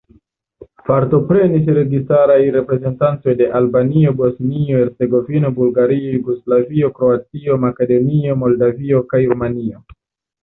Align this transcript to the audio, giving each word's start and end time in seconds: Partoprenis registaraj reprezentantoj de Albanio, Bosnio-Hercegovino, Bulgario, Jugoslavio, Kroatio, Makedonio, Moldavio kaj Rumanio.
Partoprenis 0.85 1.67
registaraj 1.77 2.37
reprezentantoj 2.55 3.35
de 3.41 3.49
Albanio, 3.59 4.13
Bosnio-Hercegovino, 4.21 5.51
Bulgario, 5.59 6.13
Jugoslavio, 6.15 6.89
Kroatio, 6.97 7.59
Makedonio, 7.67 8.39
Moldavio 8.45 9.03
kaj 9.13 9.21
Rumanio. 9.35 9.85